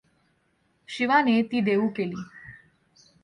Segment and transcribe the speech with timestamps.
[0.89, 2.23] शिवाने ती देऊ केली.